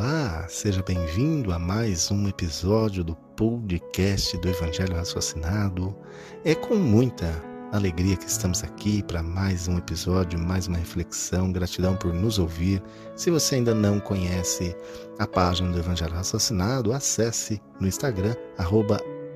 Olá, 0.00 0.46
seja 0.48 0.82
bem-vindo 0.82 1.52
a 1.52 1.58
mais 1.58 2.10
um 2.10 2.26
episódio 2.26 3.04
do 3.04 3.14
podcast 3.36 4.34
do 4.38 4.48
Evangelho 4.48 4.96
Raciocinado. 4.96 5.94
É 6.42 6.54
com 6.54 6.76
muita 6.76 7.30
alegria 7.70 8.16
que 8.16 8.26
estamos 8.26 8.64
aqui 8.64 9.02
para 9.02 9.22
mais 9.22 9.68
um 9.68 9.76
episódio, 9.76 10.38
mais 10.38 10.66
uma 10.66 10.78
reflexão. 10.78 11.52
Gratidão 11.52 11.96
por 11.96 12.14
nos 12.14 12.38
ouvir. 12.38 12.82
Se 13.14 13.30
você 13.30 13.56
ainda 13.56 13.74
não 13.74 14.00
conhece 14.00 14.74
a 15.18 15.26
página 15.26 15.70
do 15.70 15.78
Evangelho 15.78 16.14
Raciocinado, 16.14 16.94
acesse 16.94 17.60
no 17.78 17.86
Instagram, 17.86 18.34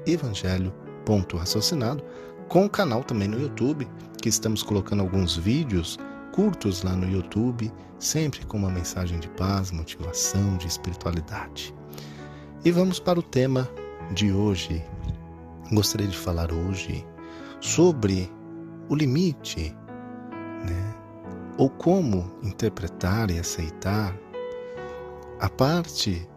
evangelho.raciocinado, 0.07 2.03
com 2.49 2.65
o 2.65 2.71
canal 2.71 3.05
também 3.05 3.29
no 3.29 3.39
YouTube, 3.39 3.87
que 4.17 4.31
estamos 4.31 4.63
colocando 4.63 5.03
alguns 5.03 5.37
vídeos 5.37 5.99
curtos 6.35 6.83
lá 6.83 6.97
no 6.97 7.09
YouTube, 7.09 7.73
sempre 7.97 8.45
com 8.45 8.57
uma 8.57 8.69
mensagem 8.69 9.21
de 9.21 9.29
paz, 9.29 9.71
motivação, 9.71 10.57
de 10.57 10.67
espiritualidade. 10.67 11.73
E 12.65 12.73
vamos 12.73 12.99
para 12.99 13.21
o 13.21 13.23
tema 13.23 13.71
de 14.13 14.33
hoje. 14.33 14.85
Gostaria 15.73 16.09
de 16.09 16.19
falar 16.19 16.51
hoje 16.51 17.07
sobre 17.61 18.29
o 18.89 18.97
limite, 18.97 19.71
né? 20.69 20.95
Ou 21.57 21.71
como 21.71 22.29
interpretar 22.43 23.31
e 23.31 23.39
aceitar 23.39 24.13
a 25.39 25.49
parte 25.49 26.29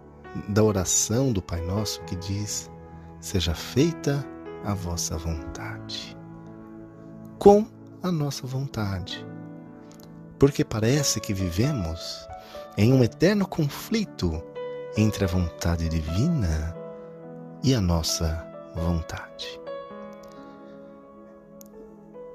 da 0.48 0.64
oração 0.64 1.34
do 1.34 1.42
Pai 1.42 1.62
Nosso 1.62 2.04
que 2.04 2.16
diz: 2.18 2.70
Seja 3.20 3.56
feita 3.56 4.24
a 4.64 4.76
vossa 4.76 5.18
vontade. 5.18 6.16
Com 7.40 7.66
a 8.04 8.12
nossa 8.12 8.46
vontade 8.46 9.26
porque 10.40 10.64
parece 10.64 11.20
que 11.20 11.34
vivemos 11.34 12.28
em 12.78 12.94
um 12.94 13.04
eterno 13.04 13.48
conflito 13.48 14.44
entre 14.96 15.26
a 15.26 15.28
vontade 15.28 15.90
divina 15.90 16.76
e 17.64 17.74
a 17.74 17.82
nossa 17.82 18.46
vontade. 18.76 19.60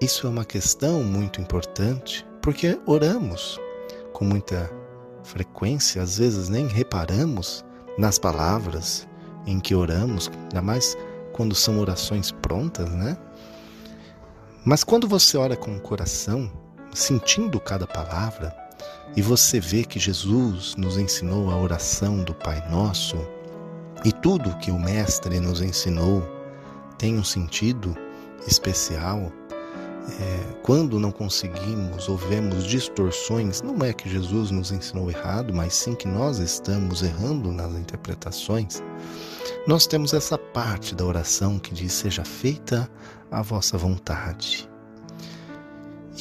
Isso 0.01 0.27
é 0.27 0.31
uma 0.31 0.45
questão 0.45 1.03
muito 1.05 1.41
importante 1.41 2.27
porque 2.41 2.79
oramos 2.87 3.61
com 4.13 4.25
muita 4.25 4.69
frequência, 5.23 6.03
às 6.03 6.19
vezes 6.19 6.49
nem 6.49 6.67
reparamos 6.67 7.65
nas 7.97 8.19
palavras 8.19 9.07
em 9.47 9.61
que 9.61 9.75
oramos, 9.75 10.31
ainda 10.43 10.61
mais 10.61 10.97
quando 11.33 11.55
são 11.55 11.79
orações 11.79 12.31
prontas, 12.31 12.91
né? 12.91 13.17
Mas 14.65 14.85
quando 14.85 15.09
você 15.09 15.37
ora 15.37 15.57
com 15.57 15.77
o 15.77 15.81
coração, 15.81 16.51
sentindo 16.93 17.61
cada 17.61 17.87
palavra, 17.87 18.55
e 19.17 19.23
você 19.23 19.61
vê 19.61 19.85
que 19.85 19.99
Jesus 19.99 20.75
nos 20.77 20.97
ensinou 20.97 21.51
a 21.51 21.57
oração 21.57 22.23
do 22.23 22.35
Pai 22.35 22.67
Nosso, 22.71 23.17
e 24.05 24.13
tudo 24.13 24.57
que 24.59 24.71
o 24.71 24.79
Mestre 24.79 25.39
nos 25.39 25.61
ensinou 25.61 26.23
tem 26.99 27.19
um 27.19 27.25
sentido 27.25 27.97
especial. 28.47 29.33
É, 30.21 30.55
quando 30.65 30.99
não 30.99 31.13
conseguimos 31.13 32.09
ou 32.09 32.17
vemos 32.17 32.65
distorções, 32.65 33.63
não 33.63 33.85
é 33.85 33.93
que 33.93 34.09
Jesus 34.09 34.51
nos 34.51 34.73
ensinou 34.73 35.09
errado, 35.09 35.55
mas 35.55 35.75
sim 35.75 35.95
que 35.95 36.09
nós 36.09 36.39
estamos 36.39 37.03
errando 37.03 37.53
nas 37.53 37.73
interpretações. 37.75 38.83
Nós 39.67 39.87
temos 39.87 40.13
essa 40.13 40.37
parte 40.37 40.95
da 40.95 41.05
oração 41.05 41.61
que 41.61 41.73
diz: 41.73 41.93
Seja 41.93 42.25
feita 42.25 42.91
a 43.31 43.43
vossa 43.43 43.79
vontade. 43.79 44.72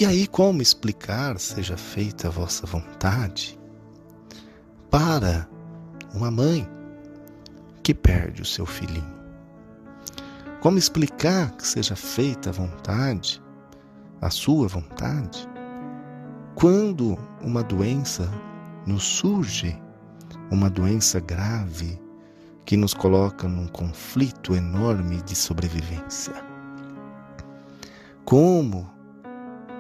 E 0.02 0.06
aí, 0.06 0.26
como 0.26 0.64
explicar 0.64 1.38
seja 1.38 1.78
feita 1.78 2.28
a 2.28 2.32
vossa 2.32 2.66
vontade 2.66 3.56
para 4.90 5.48
uma 6.12 6.32
mãe 6.32 6.68
que 7.84 7.94
perde 7.94 8.42
o 8.42 8.46
seu 8.46 8.66
filhinho? 8.66 9.14
Como 10.60 10.80
explicar 10.80 11.52
que 11.52 11.68
seja 11.68 11.96
feita 11.96 12.50
a 12.50 12.52
vontade, 12.52 13.40
a 14.20 14.32
sua 14.32 14.68
vontade, 14.68 15.48
quando 16.56 17.16
uma 17.40 17.62
doença 17.62 18.28
nos 18.88 19.04
surge, 19.04 19.80
uma 20.50 20.68
doença 20.68 21.20
grave 21.20 22.02
que 22.66 22.76
nos 22.76 22.96
coloca 22.96 23.48
num 23.48 23.68
conflito 23.68 24.56
enorme 24.56 25.22
de 25.22 25.36
sobrevivência? 25.36 26.34
Como 28.26 29.00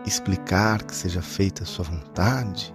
explicar 0.05 0.83
que 0.83 0.95
seja 0.95 1.21
feita 1.21 1.63
a 1.63 1.65
sua 1.65 1.85
vontade, 1.85 2.73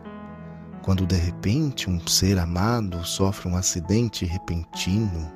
quando 0.82 1.06
de 1.06 1.16
repente 1.16 1.90
um 1.90 2.04
ser 2.06 2.38
amado 2.38 3.04
sofre 3.04 3.48
um 3.48 3.56
acidente 3.56 4.24
repentino, 4.24 5.32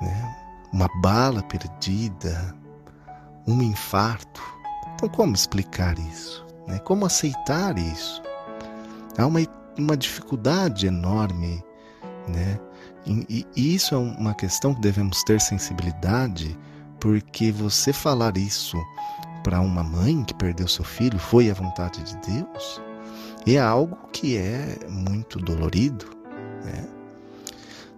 né? 0.00 0.36
uma 0.72 0.88
bala 1.00 1.42
perdida, 1.42 2.54
um 3.46 3.60
infarto. 3.60 4.40
Então, 4.94 5.08
como 5.08 5.34
explicar 5.34 5.98
isso? 5.98 6.46
Né? 6.66 6.78
Como 6.80 7.04
aceitar 7.04 7.76
isso? 7.76 8.22
Há 9.18 9.26
uma, 9.26 9.40
uma 9.76 9.96
dificuldade 9.96 10.86
enorme, 10.86 11.62
né? 12.28 12.58
E, 13.04 13.44
e 13.56 13.74
isso 13.74 13.96
é 13.96 13.98
uma 13.98 14.32
questão 14.32 14.72
que 14.72 14.80
devemos 14.80 15.22
ter 15.24 15.40
sensibilidade, 15.40 16.56
porque 17.00 17.50
você 17.50 17.92
falar 17.92 18.36
isso 18.36 18.78
para 19.42 19.60
uma 19.60 19.82
mãe 19.82 20.24
que 20.24 20.34
perdeu 20.34 20.68
seu 20.68 20.84
filho 20.84 21.18
foi 21.18 21.50
a 21.50 21.54
vontade 21.54 22.02
de 22.02 22.16
Deus, 22.32 22.80
é 23.46 23.58
algo 23.58 23.96
que 24.12 24.36
é 24.36 24.78
muito 24.88 25.38
dolorido. 25.38 26.06
Né? 26.64 26.88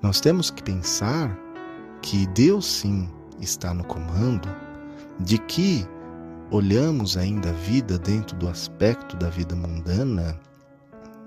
Nós 0.03 0.21
temos 0.21 0.51
que 0.51 0.63
pensar 0.63 1.37
que 2.03 2.27
Deus 2.29 2.67
sim 2.67 3.09
está 3.41 3.75
no 3.75 3.85
comando, 3.85 4.49
de 5.21 5.39
que 5.39 5.87
olhamos 6.51 7.17
ainda 7.17 7.51
a 7.51 7.53
vida 7.53 7.99
dentro 7.99 8.37
do 8.37 8.49
aspecto 8.49 9.17
da 9.17 9.29
vida 9.29 9.55
mundana, 9.55 10.39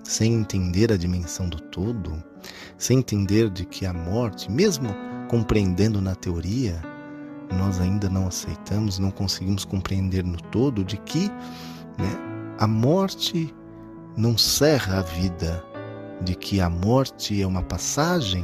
sem 0.03 0.33
entender 0.33 0.91
a 0.91 0.97
dimensão 0.97 1.49
do 1.49 1.59
todo, 1.59 2.23
sem 2.77 2.99
entender 2.99 3.49
de 3.49 3.65
que 3.65 3.85
a 3.85 3.93
morte, 3.93 4.49
mesmo 4.49 4.89
compreendendo 5.27 6.01
na 6.01 6.15
teoria, 6.15 6.81
nós 7.51 7.79
ainda 7.79 8.09
não 8.09 8.27
aceitamos, 8.27 8.99
não 8.99 9.11
conseguimos 9.11 9.65
compreender 9.65 10.23
no 10.23 10.37
todo 10.37 10.83
de 10.83 10.97
que 10.97 11.29
né, 11.97 12.55
a 12.59 12.67
morte 12.67 13.53
não 14.15 14.37
cerra 14.37 14.99
a 14.99 15.01
vida, 15.01 15.63
de 16.21 16.35
que 16.35 16.59
a 16.59 16.69
morte 16.69 17.41
é 17.41 17.47
uma 17.47 17.61
passagem 17.61 18.43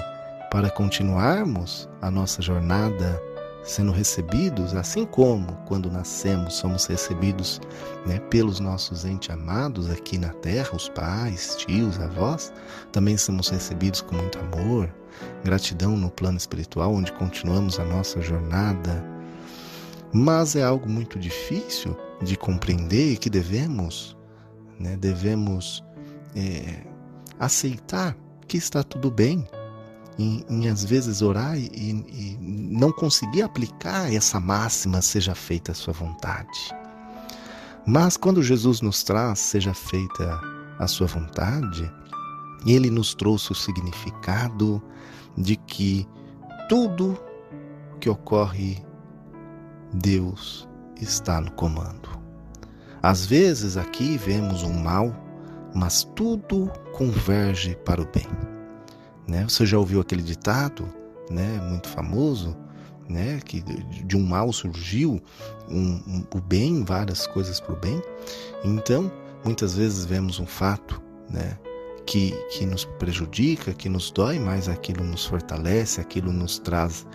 para 0.52 0.69
continuarmos 0.69 1.90
a 2.02 2.12
nossa 2.12 2.42
jornada 2.42 3.22
sendo 3.63 3.91
recebidos, 3.91 4.75
assim 4.75 5.06
como 5.06 5.53
quando 5.66 5.90
nascemos 5.90 6.56
somos 6.56 6.85
recebidos 6.85 7.62
né, 8.06 8.19
pelos 8.29 8.59
nossos 8.59 9.06
entes 9.06 9.29
amados 9.29 9.90
aqui 9.90 10.18
na 10.18 10.34
terra, 10.34 10.75
os 10.75 10.90
pais, 10.90 11.56
tios, 11.56 12.00
avós, 12.00 12.51
também 12.91 13.18
somos 13.18 13.50
recebidos 13.50 14.01
com 14.01 14.16
muito 14.16 14.38
amor, 14.40 14.94
gratidão 15.44 15.96
no 15.96 16.09
plano 16.09 16.38
espiritual, 16.38 16.94
onde 16.94 17.12
continuamos 17.13 17.79
a 17.79 17.85
nossa 17.85 18.22
jornada. 18.22 19.03
Mas 20.12 20.56
é 20.56 20.63
algo 20.63 20.88
muito 20.88 21.18
difícil 21.18 21.97
de 22.22 22.35
compreender 22.35 23.13
e 23.13 23.18
que 23.18 23.30
devemos, 23.30 24.16
né, 24.80 24.95
devemos 24.97 25.84
é, 26.35 26.84
aceitar 27.40 28.16
que 28.47 28.57
está 28.57 28.84
tudo 28.84 29.09
bem, 29.09 29.47
em, 30.18 30.46
em, 30.50 30.68
às 30.68 30.84
vezes 30.84 31.22
orar 31.22 31.57
e, 31.57 31.68
e, 31.68 32.38
não 32.40 32.91
conseguir 32.91 33.41
aplicar 33.41 34.13
essa 34.13 34.40
máxima, 34.40 35.01
seja 35.01 35.34
feita 35.35 35.72
a 35.72 35.75
sua 35.75 35.94
vontade. 35.94 36.74
Mas 37.85 38.16
quando 38.16 38.41
Jesus 38.41 38.81
nos 38.81 39.03
traz, 39.03 39.40
seja 39.40 39.74
feita 39.74 40.40
a 40.79 40.88
sua 40.88 41.07
vontade, 41.07 41.91
ele 42.65 42.89
nos 42.89 43.13
trouxe 43.13 43.51
o 43.51 43.56
significado 43.56 44.81
de 45.38 45.56
que 45.56 46.07
tudo 46.69 47.18
que 48.00 48.09
ocorre, 48.09 48.83
Deus 49.94 50.68
está 51.00 51.42
no 51.42 51.51
comando. 51.51 52.09
Às 53.01 53.25
vezes 53.25 53.75
aqui 53.75 54.18
vemos 54.18 54.63
um 54.63 54.74
mal, 54.74 55.13
mas 55.75 56.04
tudo 56.16 56.71
converge 56.94 57.75
para 57.83 58.01
o 58.01 58.06
bem. 58.06 58.53
Né? 59.28 59.44
Você 59.48 59.66
já 59.66 59.78
ouviu 59.78 60.02
aquele 60.02 60.22
ditado, 60.22 60.88
né, 61.30 61.60
muito 61.62 61.88
famoso, 61.88 62.56
né, 63.08 63.40
que 63.44 63.62
de 63.62 64.16
um 64.16 64.24
mal 64.24 64.52
surgiu 64.54 65.22
um, 65.70 66.02
um, 66.08 66.25
o 66.34 66.42
bem, 66.42 66.84
várias 66.84 67.28
coisas 67.28 67.60
para 67.60 67.74
o 67.74 67.80
bem. 67.80 68.02
Então, 68.64 69.12
muitas 69.44 69.75
vezes 69.75 70.06
vemos 70.06 70.40
um 70.40 70.46
fato, 70.46 71.02
né, 71.30 71.58
que, 72.06 72.31
que 72.52 72.66
nos 72.66 72.86
prejudica, 72.86 73.74
que 73.74 73.88
nos 73.88 74.12
dói, 74.12 74.38
mas 74.40 74.68
aquilo 74.68 75.04
nos 75.04 75.26
fortalece, 75.26 76.02
aquilo 76.02 76.31
nos 76.31 76.60
traz 76.60 77.06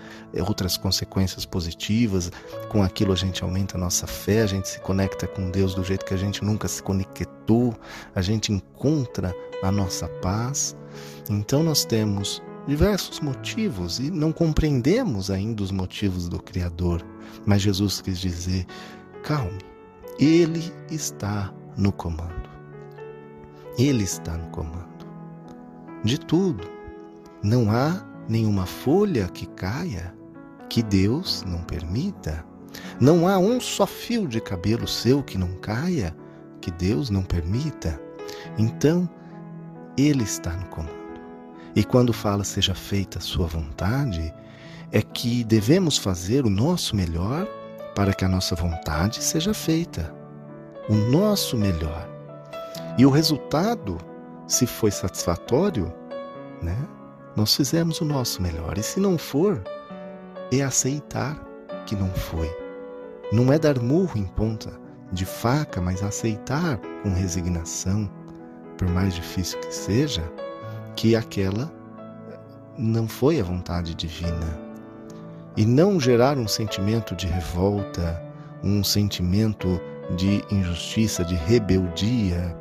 outras 0.46 0.76
consequências 0.76 1.44
positivas. 1.44 2.31
Com 2.68 2.82
aquilo 2.82 3.12
a 3.12 3.16
gente 3.16 3.42
aumenta 3.42 3.76
a 3.76 3.80
nossa 3.80 4.06
fé, 4.06 4.42
a 4.42 4.46
gente 4.46 4.68
se 4.68 4.80
conecta 4.80 5.26
com 5.26 5.50
Deus 5.50 5.74
do 5.74 5.82
jeito 5.82 6.04
que 6.04 6.14
a 6.14 6.18
gente 6.18 6.44
nunca 6.44 6.68
se 6.68 6.82
conectou, 6.82 7.74
a 8.14 8.20
gente 8.20 8.52
encontra 8.52 9.34
a 9.62 9.72
nossa 9.72 10.08
paz. 10.20 10.76
Então 11.30 11.62
nós 11.62 11.84
temos 11.84 12.42
diversos 12.66 13.20
motivos 13.20 13.98
e 13.98 14.10
não 14.10 14.32
compreendemos 14.32 15.30
ainda 15.30 15.62
os 15.62 15.70
motivos 15.70 16.28
do 16.28 16.42
Criador. 16.42 17.02
Mas 17.46 17.62
Jesus 17.62 18.00
quis 18.00 18.18
dizer: 18.18 18.66
calme, 19.22 19.58
Ele 20.18 20.72
está 20.90 21.52
no 21.76 21.90
comando. 21.90 22.48
Ele 23.78 24.04
está 24.04 24.36
no 24.36 24.48
comando 24.50 24.88
de 26.04 26.18
tudo. 26.18 26.68
Não 27.42 27.70
há 27.70 28.04
nenhuma 28.28 28.66
folha 28.66 29.28
que 29.28 29.46
caia 29.46 30.14
que 30.68 30.82
Deus 30.82 31.44
não 31.46 31.62
permita. 31.62 32.44
Não 33.00 33.28
há 33.28 33.38
um 33.38 33.60
só 33.60 33.86
fio 33.86 34.26
de 34.26 34.40
cabelo 34.40 34.86
seu 34.86 35.22
que 35.22 35.38
não 35.38 35.52
caia 35.54 36.14
que 36.60 36.70
Deus 36.70 37.10
não 37.10 37.22
permita. 37.22 38.00
Então, 38.58 39.08
Ele 39.96 40.24
está 40.24 40.52
no 40.52 40.66
comando. 40.66 40.98
E 41.74 41.84
quando 41.84 42.12
fala 42.12 42.44
seja 42.44 42.74
feita 42.74 43.18
a 43.18 43.22
sua 43.22 43.46
vontade, 43.46 44.34
é 44.90 45.00
que 45.00 45.44
devemos 45.44 45.96
fazer 45.96 46.44
o 46.44 46.50
nosso 46.50 46.96
melhor 46.96 47.46
para 47.94 48.12
que 48.12 48.24
a 48.24 48.28
nossa 48.28 48.54
vontade 48.54 49.22
seja 49.22 49.54
feita. 49.54 50.14
O 50.88 50.94
nosso 50.94 51.56
melhor. 51.56 52.08
E 52.96 53.06
o 53.06 53.10
resultado, 53.10 53.98
se 54.46 54.66
foi 54.66 54.90
satisfatório, 54.90 55.92
né? 56.62 56.76
Nós 57.36 57.54
fizemos 57.54 58.00
o 58.00 58.04
nosso 58.04 58.42
melhor. 58.42 58.76
E 58.78 58.82
se 58.82 58.98
não 58.98 59.16
for, 59.16 59.62
é 60.50 60.62
aceitar 60.62 61.47
que 61.88 61.96
não 61.96 62.11
foi. 62.11 62.55
Não 63.32 63.50
é 63.50 63.58
dar 63.58 63.81
murro 63.81 64.19
em 64.19 64.26
ponta 64.26 64.70
de 65.11 65.25
faca, 65.25 65.81
mas 65.81 66.02
aceitar 66.02 66.79
com 67.02 67.08
resignação, 67.14 68.11
por 68.76 68.87
mais 68.88 69.14
difícil 69.14 69.58
que 69.61 69.75
seja, 69.75 70.23
que 70.94 71.17
aquela 71.17 71.73
não 72.76 73.08
foi 73.08 73.40
a 73.40 73.44
vontade 73.44 73.94
divina. 73.94 74.61
E 75.56 75.64
não 75.64 75.99
gerar 75.99 76.37
um 76.37 76.46
sentimento 76.46 77.17
de 77.17 77.26
revolta, 77.26 78.23
um 78.62 78.85
sentimento 78.85 79.81
de 80.14 80.44
injustiça, 80.50 81.25
de 81.25 81.37
rebeldia, 81.37 82.55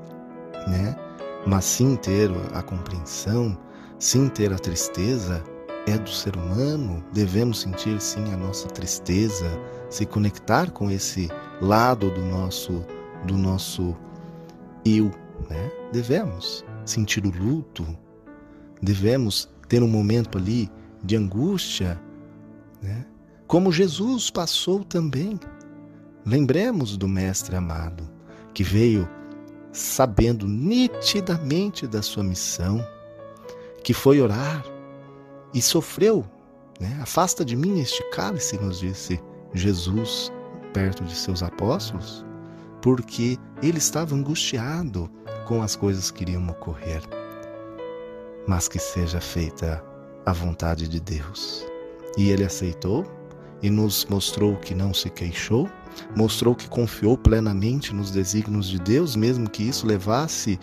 né? 0.68 0.96
Mas 1.46 1.66
sim 1.66 1.98
ter 1.98 2.32
a 2.54 2.62
compreensão, 2.62 3.58
sim 4.00 4.30
ter 4.30 4.54
a 4.54 4.58
tristeza, 4.58 5.44
é 5.88 5.98
do 5.98 6.10
ser 6.10 6.36
humano, 6.36 7.02
devemos 7.14 7.62
sentir 7.62 8.00
sim 8.02 8.34
a 8.34 8.38
nossa 8.38 8.68
tristeza, 8.68 9.48
se 9.90 10.06
conectar 10.06 10.70
com 10.72 10.92
esse 10.92 11.30
lado 11.62 12.12
do 12.12 12.22
nosso 12.22 12.86
do 13.26 13.38
nosso 13.38 13.96
eu, 14.86 15.06
né? 15.50 15.72
Devemos 15.92 16.64
sentir 16.86 17.26
o 17.26 17.32
luto, 17.32 17.86
devemos 18.82 19.50
ter 19.68 19.82
um 19.82 19.88
momento 19.88 20.38
ali 20.38 20.70
de 21.02 21.16
angústia, 21.16 22.00
né? 22.82 23.06
Como 23.48 23.72
Jesus 23.72 24.30
passou 24.30 24.84
também. 24.84 25.40
Lembremos 26.26 26.98
do 26.98 27.08
Mestre 27.08 27.56
amado, 27.56 28.04
que 28.54 28.62
veio 28.62 29.08
sabendo 29.72 30.46
nitidamente 30.48 31.88
da 31.88 32.02
sua 32.02 32.24
missão, 32.24 32.86
que 33.82 33.94
foi 33.94 34.20
orar 34.22 34.66
e 35.54 35.62
sofreu. 35.62 36.26
Né? 36.80 37.00
Afasta 37.02 37.44
de 37.44 37.56
mim 37.56 37.80
este 37.80 38.04
cálice, 38.12 38.58
nos 38.58 38.80
disse 38.80 39.20
Jesus 39.54 40.32
perto 40.74 41.04
de 41.04 41.16
seus 41.16 41.42
apóstolos, 41.42 42.26
porque 42.82 43.38
ele 43.64 43.78
estava 43.78 44.14
angustiado 44.14 45.10
com 45.48 45.62
as 45.62 45.76
coisas 45.76 46.12
que 46.12 46.24
iriam 46.24 46.48
ocorrer 46.48 47.02
mas 48.48 48.70
que 48.70 48.80
seja 48.80 49.20
feita 49.20 49.84
a 50.26 50.32
vontade 50.32 50.88
de 50.88 51.00
Deus. 51.00 51.66
E 52.18 52.30
ele 52.30 52.46
aceitou 52.46 53.06
e 53.62 53.70
nos 53.70 54.06
mostrou 54.06 54.56
que 54.56 54.74
não 54.74 54.94
se 54.94 55.10
queixou, 55.10 55.70
mostrou 56.16 56.56
que 56.56 56.70
confiou 56.70 57.18
plenamente 57.18 57.94
nos 57.94 58.12
desígnios 58.12 58.68
de 58.68 58.80
Deus, 58.80 59.16
mesmo 59.16 59.50
que 59.50 59.64
isso 59.64 59.86
levasse 59.86 60.60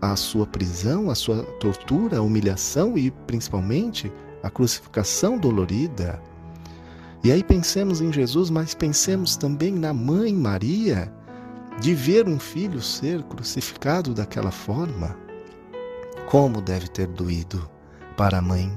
à 0.00 0.16
sua 0.16 0.46
prisão, 0.46 1.10
à 1.10 1.14
sua 1.14 1.42
tortura, 1.60 2.18
à 2.18 2.22
humilhação 2.22 2.96
e 2.96 3.10
principalmente 3.10 4.12
à 4.42 4.50
crucificação 4.50 5.38
dolorida. 5.38 6.20
E 7.24 7.32
aí 7.32 7.42
pensemos 7.42 8.00
em 8.00 8.12
Jesus, 8.12 8.50
mas 8.50 8.74
pensemos 8.74 9.36
também 9.36 9.72
na 9.72 9.92
mãe 9.92 10.32
Maria, 10.32 11.12
de 11.80 11.94
ver 11.94 12.28
um 12.28 12.38
filho 12.38 12.80
ser 12.80 13.22
crucificado 13.24 14.14
daquela 14.14 14.50
forma. 14.50 15.16
Como 16.28 16.60
deve 16.60 16.88
ter 16.88 17.06
doído 17.06 17.68
para 18.16 18.38
a 18.38 18.42
Mãe 18.42 18.72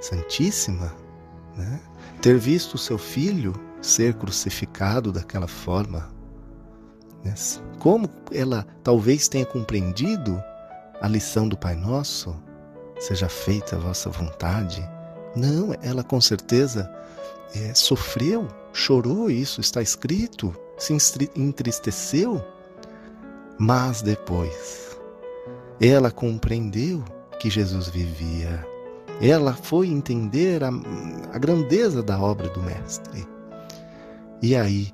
Santíssima 0.00 0.94
né? 1.56 1.80
ter 2.20 2.38
visto 2.38 2.74
o 2.74 2.78
seu 2.78 2.98
filho 2.98 3.52
ser 3.80 4.14
crucificado 4.14 5.12
daquela 5.12 5.48
forma. 5.48 6.10
Né? 7.24 7.34
Como 7.78 8.08
ela 8.32 8.66
talvez 8.82 9.28
tenha 9.28 9.46
compreendido 9.46 10.42
a 11.00 11.08
lição 11.08 11.48
do 11.48 11.56
Pai 11.56 11.74
Nosso, 11.74 12.36
seja 12.98 13.28
feita 13.28 13.76
a 13.76 13.78
vossa 13.78 14.10
vontade. 14.10 14.86
Não, 15.34 15.74
ela 15.82 16.02
com 16.02 16.20
certeza 16.20 16.90
é, 17.54 17.74
sofreu, 17.74 18.46
chorou, 18.72 19.30
isso 19.30 19.60
está 19.60 19.80
escrito, 19.80 20.54
se 20.76 20.96
entristeceu, 21.34 22.44
mas 23.58 24.02
depois 24.02 24.98
ela 25.80 26.10
compreendeu 26.10 27.02
que 27.38 27.48
Jesus 27.48 27.88
vivia. 27.88 28.66
Ela 29.20 29.54
foi 29.54 29.88
entender 29.88 30.62
a, 30.62 30.68
a 31.32 31.38
grandeza 31.38 32.02
da 32.02 32.18
obra 32.18 32.48
do 32.48 32.62
Mestre. 32.62 33.26
E 34.42 34.56
aí 34.56 34.90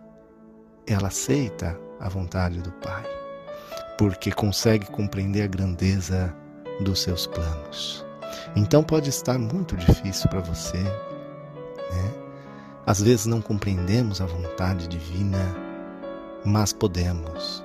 ela 0.86 1.08
aceita 1.08 1.78
a 2.00 2.08
vontade 2.08 2.60
do 2.60 2.72
Pai, 2.72 3.04
porque 3.98 4.30
consegue 4.32 4.86
compreender 4.86 5.42
a 5.42 5.46
grandeza 5.46 6.34
dos 6.80 7.02
seus 7.02 7.26
planos. 7.26 8.04
Então 8.54 8.82
pode 8.82 9.08
estar 9.08 9.38
muito 9.38 9.76
difícil 9.76 10.28
para 10.28 10.40
você, 10.40 10.78
né? 10.78 12.14
Às 12.86 13.02
vezes 13.02 13.26
não 13.26 13.40
compreendemos 13.40 14.20
a 14.20 14.26
vontade 14.26 14.86
divina, 14.86 15.38
mas 16.44 16.72
podemos, 16.72 17.64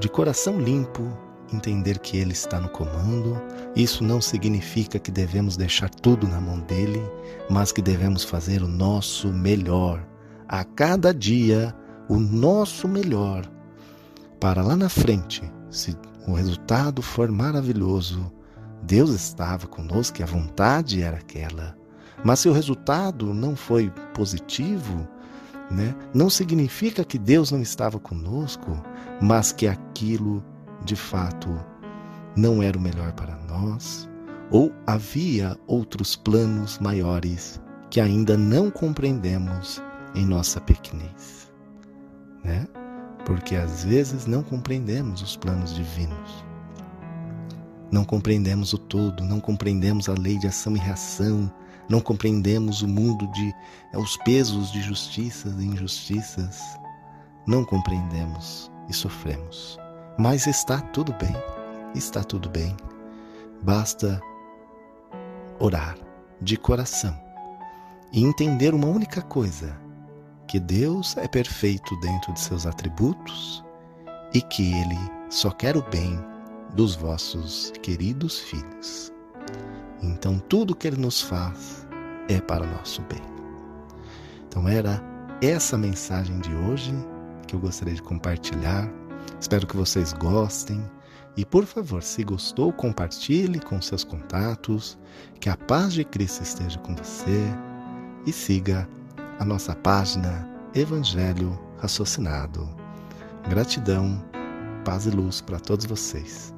de 0.00 0.08
coração 0.08 0.58
limpo, 0.58 1.16
entender 1.52 1.98
que 2.00 2.16
Ele 2.16 2.32
está 2.32 2.60
no 2.60 2.68
comando. 2.68 3.40
Isso 3.76 4.02
não 4.02 4.20
significa 4.20 4.98
que 4.98 5.10
devemos 5.10 5.56
deixar 5.56 5.88
tudo 5.88 6.26
na 6.26 6.40
mão 6.40 6.58
dele, 6.60 7.00
mas 7.48 7.70
que 7.70 7.80
devemos 7.80 8.24
fazer 8.24 8.62
o 8.62 8.68
nosso 8.68 9.28
melhor, 9.28 10.04
a 10.48 10.64
cada 10.64 11.12
dia, 11.12 11.74
o 12.08 12.18
nosso 12.18 12.86
melhor, 12.86 13.44
para 14.40 14.62
lá 14.62 14.76
na 14.76 14.88
frente, 14.88 15.42
se 15.70 15.96
o 16.26 16.34
resultado 16.34 17.02
for 17.02 17.30
maravilhoso, 17.30 18.32
Deus 18.82 19.10
estava 19.10 19.66
conosco 19.66 20.20
e 20.20 20.22
a 20.22 20.26
vontade 20.26 21.02
era 21.02 21.16
aquela. 21.16 21.76
Mas 22.22 22.40
se 22.40 22.48
o 22.48 22.52
resultado 22.52 23.32
não 23.32 23.56
foi 23.56 23.90
positivo, 24.14 25.08
né, 25.70 25.94
não 26.12 26.28
significa 26.28 27.04
que 27.04 27.18
Deus 27.18 27.50
não 27.50 27.60
estava 27.60 27.98
conosco, 27.98 28.82
mas 29.20 29.52
que 29.52 29.66
aquilo 29.66 30.44
de 30.84 30.96
fato 30.96 31.48
não 32.36 32.62
era 32.62 32.76
o 32.76 32.80
melhor 32.80 33.12
para 33.12 33.36
nós, 33.48 34.08
ou 34.50 34.72
havia 34.86 35.56
outros 35.66 36.16
planos 36.16 36.78
maiores 36.78 37.60
que 37.90 38.00
ainda 38.00 38.36
não 38.36 38.70
compreendemos 38.70 39.82
em 40.14 40.24
nossa 40.24 40.60
pequenez, 40.60 41.52
né? 42.42 42.66
Porque 43.24 43.56
às 43.56 43.84
vezes 43.84 44.26
não 44.26 44.42
compreendemos 44.42 45.22
os 45.22 45.36
planos 45.36 45.74
divinos. 45.74 46.44
Não 47.90 48.04
compreendemos 48.04 48.72
o 48.72 48.78
todo, 48.78 49.24
não 49.24 49.40
compreendemos 49.40 50.08
a 50.08 50.14
lei 50.14 50.36
de 50.38 50.46
ação 50.46 50.76
e 50.76 50.78
reação, 50.78 51.50
não 51.88 52.00
compreendemos 52.00 52.82
o 52.82 52.88
mundo 52.88 53.26
de 53.32 53.54
é, 53.92 53.98
os 53.98 54.16
pesos 54.18 54.72
de 54.72 54.82
justiças 54.82 55.54
e 55.58 55.64
injustiças. 55.64 56.60
Não 57.46 57.64
compreendemos 57.64 58.70
e 58.88 58.92
sofremos. 58.92 59.78
Mas 60.18 60.46
está 60.46 60.80
tudo 60.80 61.12
bem, 61.14 61.34
está 61.94 62.24
tudo 62.24 62.48
bem. 62.48 62.76
Basta 63.62 64.20
orar 65.58 65.96
de 66.40 66.56
coração 66.56 67.18
e 68.12 68.22
entender 68.22 68.74
uma 68.74 68.86
única 68.86 69.20
coisa: 69.22 69.76
que 70.46 70.60
Deus 70.60 71.16
é 71.16 71.26
perfeito 71.26 71.98
dentro 72.00 72.32
de 72.32 72.40
seus 72.40 72.66
atributos 72.66 73.64
e 74.32 74.40
que 74.42 74.72
Ele 74.72 74.98
só 75.30 75.50
quer 75.50 75.76
o 75.76 75.82
bem 75.90 76.18
dos 76.74 76.94
vossos 76.94 77.72
queridos 77.82 78.40
filhos. 78.40 79.12
Então, 80.02 80.38
tudo 80.38 80.74
que 80.74 80.86
Ele 80.86 81.00
nos 81.00 81.20
faz 81.20 81.86
é 82.28 82.40
para 82.40 82.64
o 82.64 82.70
nosso 82.70 83.02
bem. 83.02 83.22
Então, 84.48 84.68
era 84.68 85.02
essa 85.40 85.76
mensagem 85.78 86.38
de 86.40 86.54
hoje 86.54 86.92
que 87.46 87.54
eu 87.54 87.60
gostaria 87.60 87.94
de 87.94 88.02
compartilhar 88.02 88.90
Espero 89.40 89.66
que 89.66 89.76
vocês 89.76 90.12
gostem 90.12 90.82
E 91.36 91.44
por 91.44 91.66
favor, 91.66 92.02
se 92.02 92.22
gostou, 92.22 92.72
compartilhe 92.72 93.60
com 93.60 93.80
seus 93.80 94.04
contatos, 94.04 94.98
que 95.40 95.48
a 95.48 95.56
paz 95.56 95.92
de 95.92 96.04
Cristo 96.04 96.42
esteja 96.42 96.78
com 96.78 96.94
você 96.94 97.42
e 98.26 98.32
siga 98.32 98.88
a 99.38 99.44
nossa 99.44 99.74
página 99.74 100.48
Evangelho 100.74 101.58
Raciocinado. 101.78 102.68
Gratidão, 103.48 104.22
paz 104.84 105.06
e 105.06 105.10
luz 105.10 105.40
para 105.40 105.58
todos 105.58 105.86
vocês. 105.86 106.54